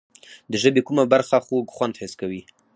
د 0.51 0.53
ژبې 0.63 0.81
کومه 0.87 1.03
برخه 1.13 1.37
خوږ 1.45 1.65
خوند 1.75 1.93
حس 2.01 2.13
کوي؟ 2.21 2.41